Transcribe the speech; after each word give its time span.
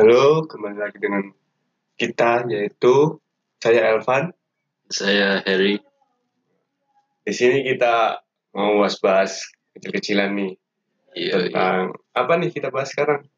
Halo, 0.00 0.48
kembali 0.48 0.80
lagi 0.80 0.96
dengan 0.96 1.28
kita 2.00 2.48
yaitu 2.48 3.20
saya 3.60 3.92
Elvan. 3.92 4.32
Saya 4.88 5.44
Harry. 5.44 5.76
Di 7.20 7.32
sini 7.36 7.60
kita 7.60 8.16
mau 8.56 8.80
bahas-bahas 8.80 9.44
kecil-kecilan 9.76 10.32
nih 10.32 10.56
Iya, 11.12 11.20
iya. 11.20 11.36
tentang 11.52 12.00
apa 12.16 12.32
nih 12.40 12.48
kita 12.48 12.72
bahas 12.72 12.88
sekarang? 12.88 13.28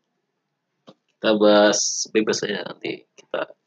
Kita 0.87 1.35
bahas 1.35 2.07
bebas 2.14 2.46
saja 2.46 2.63
nanti 2.63 3.11
kita 3.11 3.59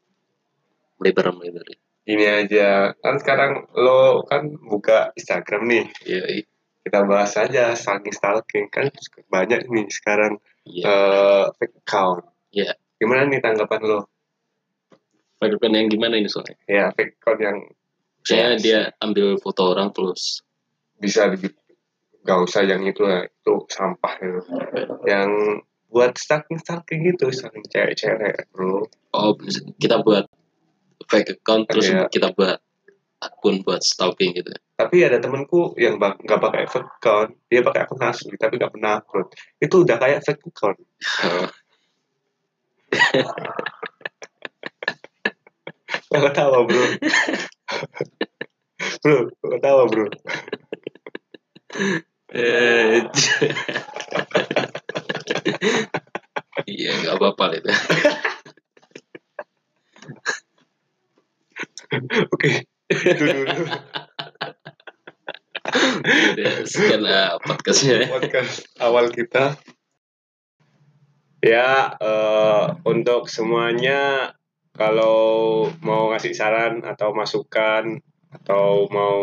melebar 0.96 1.36
melebar. 1.36 1.68
Ini 2.08 2.48
aja 2.48 2.96
kan 2.96 3.20
sekarang 3.20 3.76
lo 3.76 4.24
kan 4.24 4.56
buka 4.56 5.12
Instagram 5.20 5.68
nih. 5.68 5.84
Iya, 6.00 6.24
iya. 6.32 6.44
Kita 6.80 7.04
bahas 7.04 7.36
aja 7.36 7.76
stalking 7.76 8.16
stalking 8.16 8.72
kan 8.72 8.88
banyak 9.28 9.68
nih 9.68 9.84
sekarang 9.92 10.40
Iya. 10.64 10.96
fake 11.60 11.84
account. 11.84 12.24
Iya. 12.56 12.72
Gimana 12.96 13.28
nih 13.28 13.40
tanggapan 13.44 13.80
lo? 13.84 14.00
Spider-Man 15.36 15.72
yang 15.76 15.88
gimana 15.92 16.14
ini 16.16 16.28
soalnya? 16.32 16.56
Ya 16.64 16.88
fake 16.96 17.20
account 17.20 17.40
yang 17.44 17.58
Saya 18.26 18.56
Ya, 18.56 18.58
dia 18.58 18.80
ambil 18.98 19.38
foto 19.38 19.70
orang 19.70 19.94
terus 19.94 20.42
bisa 20.98 21.30
gak 22.26 22.38
usah 22.42 22.66
yang 22.66 22.82
itu 22.82 23.06
lah 23.06 23.22
itu 23.22 23.54
sampah 23.70 24.12
itu 24.18 24.40
yang 25.06 25.30
buat 25.86 26.18
stalking 26.18 26.58
stalking 26.58 27.06
gitu 27.06 27.30
stalking 27.30 27.62
cewek-cewek 27.70 28.50
bro 28.50 28.82
oh 29.14 29.32
kita 29.78 30.02
buat 30.02 30.26
fake 31.06 31.38
account 31.38 31.70
terus 31.70 31.86
Iya. 31.86 32.10
kita 32.10 32.34
buat 32.34 32.58
akun 33.22 33.62
buat 33.62 33.78
stalking 33.86 34.34
gitu. 34.34 34.50
tapi 34.74 35.06
ada 35.06 35.22
temenku 35.22 35.70
yang 35.78 36.02
nggak 36.02 36.40
pakai 36.42 36.66
fake 36.66 36.90
account 36.98 37.30
dia 37.46 37.62
pakai 37.62 37.86
akun 37.86 38.02
asli 38.02 38.34
tapi 38.34 38.58
nggak 38.58 38.74
pernah 38.74 38.98
upload 38.98 39.30
itu 39.62 39.86
udah 39.86 39.96
kayak 40.02 40.20
fake 40.26 40.42
account 40.50 40.82
nggak 46.10 46.22
ketawa 46.32 46.58
bro? 46.64 46.84
Bro 49.02 49.18
nggak 49.42 49.52
ketawa 49.58 49.82
bro? 49.90 50.06
Eh, 52.36 53.00
Iya, 56.66 56.90
nggak 56.98 57.14
apa-apa 57.22 57.54
itu. 57.54 57.70
oke 62.34 62.66
itu 62.90 63.22
dulu. 63.22 63.70
Sekian 66.66 67.06
podcastnya. 67.46 68.10
podcast 68.10 68.66
awal 68.82 69.14
kita 69.14 69.54
ya 71.46 71.94
eh, 71.94 72.64
untuk 72.82 73.30
semuanya 73.30 74.34
kalau 74.74 75.64
mau 75.80 76.10
ngasih 76.10 76.34
saran 76.34 76.82
atau 76.82 77.14
masukan 77.14 78.02
atau 78.34 78.90
mau 78.90 79.22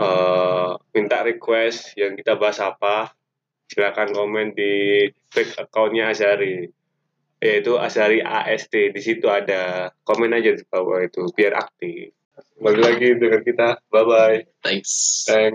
eh, 0.00 0.70
minta 0.96 1.18
request 1.22 1.92
yang 2.00 2.16
kita 2.16 2.40
bahas 2.40 2.58
apa 2.64 3.12
silakan 3.68 4.10
komen 4.16 4.56
di 4.56 5.06
fake 5.28 5.60
accountnya 5.60 6.10
Azari 6.10 6.72
yaitu 7.44 7.76
Azari 7.76 8.24
AST 8.24 8.72
di 8.72 9.00
situ 9.04 9.28
ada. 9.28 9.92
Komen 10.00 10.32
aja 10.32 10.56
di 10.56 10.64
bawah 10.64 11.04
itu 11.04 11.28
biar 11.36 11.52
aktif. 11.60 12.16
Balik 12.56 12.80
lagi 12.80 13.08
dengan 13.20 13.40
kita. 13.44 13.68
Bye 13.92 14.04
bye 14.08 14.38
Thanks. 14.64 15.28
Thanks. 15.28 15.52